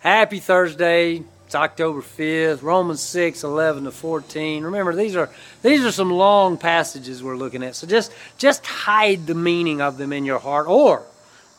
[0.00, 1.24] Happy Thursday.
[1.46, 4.62] It's October 5th, Romans 6, 11 to 14.
[4.62, 5.28] Remember, these are
[5.62, 7.74] these are some long passages we're looking at.
[7.74, 10.68] So just just hide the meaning of them in your heart.
[10.68, 11.02] Or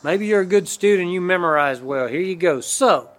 [0.02, 2.06] maybe you're a good student, you memorize well.
[2.06, 2.62] Here you go.
[2.62, 3.10] So,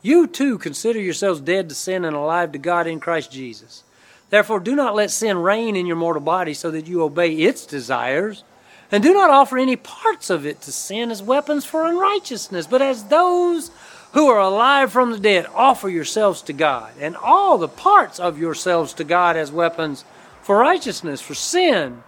[0.00, 3.82] you too consider yourselves dead to sin and alive to God in Christ Jesus.
[4.30, 7.66] Therefore, do not let sin reign in your mortal body so that you obey its
[7.66, 8.44] desires.
[8.90, 12.82] And do not offer any parts of it to sin as weapons for unrighteousness, but
[12.82, 13.70] as those
[14.12, 18.38] who are alive from the dead, offer yourselves to God, and all the parts of
[18.38, 20.04] yourselves to God as weapons
[20.42, 22.02] for righteousness, for sin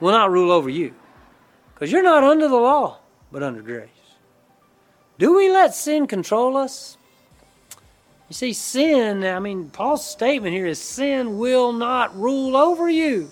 [0.00, 0.94] will not rule over you.
[1.74, 2.98] Because you're not under the law,
[3.30, 3.88] but under grace.
[5.18, 6.96] Do we let sin control us?
[8.28, 13.30] You see, sin, I mean, Paul's statement here is sin will not rule over you.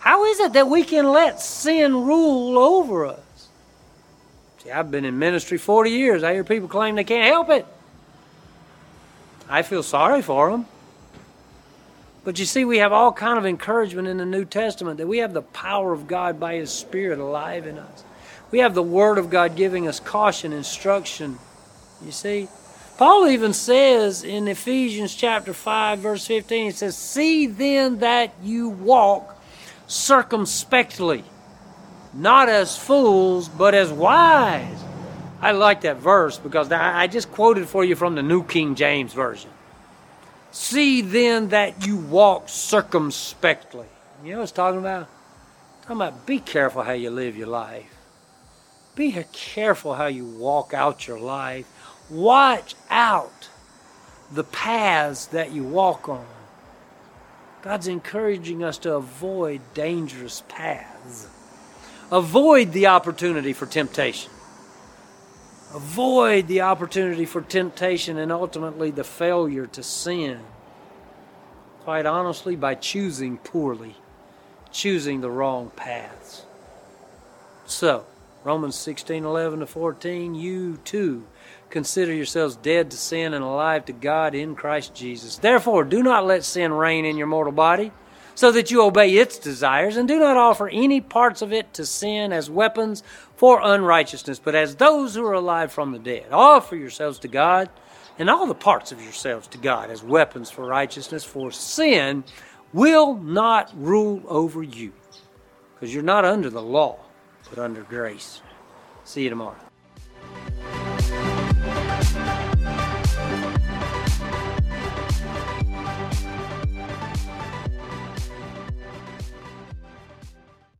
[0.00, 3.20] How is it that we can let sin rule over us?
[4.62, 6.22] See, I've been in ministry 40 years.
[6.22, 7.66] I hear people claim they can't help it.
[9.48, 10.66] I feel sorry for them.
[12.24, 15.18] But you see, we have all kind of encouragement in the New Testament that we
[15.18, 18.04] have the power of God by His Spirit alive in us.
[18.50, 21.38] We have the Word of God giving us caution, instruction.
[22.04, 22.48] You see?
[22.98, 28.68] Paul even says in Ephesians chapter 5, verse 15, he says, See then that you
[28.70, 29.40] walk
[29.86, 31.24] circumspectly
[32.14, 34.84] not as fools, but as wise.
[35.40, 39.12] I like that verse because I just quoted for you from the New King James
[39.12, 39.50] Version.
[40.50, 43.86] See then that you walk circumspectly.
[44.24, 45.08] You know what it's talking about?
[45.82, 47.94] Talking about be careful how you live your life.
[48.96, 51.66] Be careful how you walk out your life.
[52.10, 53.48] Watch out
[54.32, 56.26] the paths that you walk on.
[57.62, 61.28] God's encouraging us to avoid dangerous paths.
[62.10, 64.30] Avoid the opportunity for temptation.
[65.74, 70.40] Avoid the opportunity for temptation and ultimately the failure to sin.
[71.80, 73.96] Quite honestly, by choosing poorly,
[74.72, 76.44] choosing the wrong paths.
[77.66, 78.06] So,
[78.44, 81.26] Romans 16 11 to 14, you too
[81.68, 85.36] consider yourselves dead to sin and alive to God in Christ Jesus.
[85.36, 87.92] Therefore, do not let sin reign in your mortal body
[88.38, 91.84] so that you obey its desires, and do not offer any parts of it to
[91.84, 93.02] sin as weapons
[93.34, 96.26] for unrighteousness, but as those who are alive from the dead.
[96.30, 97.68] Offer yourselves to God,
[98.16, 102.22] and all the parts of yourselves to God as weapons for righteousness, for sin
[102.72, 104.92] will not rule over you,
[105.74, 106.96] because you're not under the law,
[107.50, 108.40] but under grace.
[109.02, 109.67] See you tomorrow.